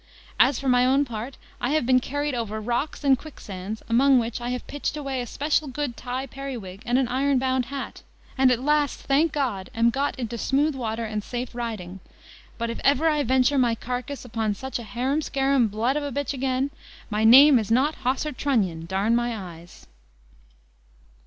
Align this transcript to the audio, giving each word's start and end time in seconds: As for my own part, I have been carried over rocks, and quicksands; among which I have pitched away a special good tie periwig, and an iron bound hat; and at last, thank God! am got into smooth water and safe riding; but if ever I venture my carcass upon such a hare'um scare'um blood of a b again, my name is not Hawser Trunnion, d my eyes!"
As 0.39 0.59
for 0.59 0.67
my 0.67 0.83
own 0.83 1.05
part, 1.05 1.37
I 1.61 1.69
have 1.73 1.85
been 1.85 1.99
carried 1.99 2.33
over 2.33 2.59
rocks, 2.59 3.03
and 3.03 3.15
quicksands; 3.19 3.83
among 3.87 4.17
which 4.17 4.41
I 4.41 4.49
have 4.49 4.65
pitched 4.65 4.97
away 4.97 5.21
a 5.21 5.27
special 5.27 5.67
good 5.67 5.95
tie 5.95 6.25
periwig, 6.25 6.81
and 6.87 6.97
an 6.97 7.07
iron 7.07 7.37
bound 7.37 7.65
hat; 7.65 8.01
and 8.35 8.49
at 8.51 8.59
last, 8.63 9.01
thank 9.01 9.31
God! 9.31 9.69
am 9.75 9.91
got 9.91 10.17
into 10.17 10.39
smooth 10.39 10.73
water 10.73 11.05
and 11.05 11.23
safe 11.23 11.53
riding; 11.53 11.99
but 12.57 12.71
if 12.71 12.79
ever 12.83 13.07
I 13.09 13.21
venture 13.21 13.59
my 13.59 13.75
carcass 13.75 14.25
upon 14.25 14.55
such 14.55 14.79
a 14.79 14.83
hare'um 14.89 15.21
scare'um 15.21 15.67
blood 15.69 15.95
of 15.95 16.01
a 16.01 16.11
b 16.11 16.21
again, 16.33 16.71
my 17.11 17.23
name 17.23 17.59
is 17.59 17.69
not 17.69 17.93
Hawser 18.03 18.31
Trunnion, 18.31 18.87
d 18.87 18.95
my 19.09 19.37
eyes!" 19.59 19.85